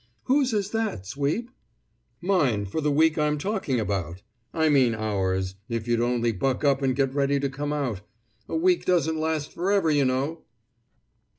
[0.23, 1.51] "Whose is that, Sweep?"
[2.21, 4.23] "Mine, for the week I'm talking about!
[4.51, 8.01] I mean ours, if you'd only buck up and get ready to come out!
[8.49, 10.41] A week doesn't last forever, you know!"